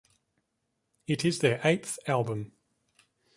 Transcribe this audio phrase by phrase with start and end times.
[1.05, 2.53] It is their eighth album.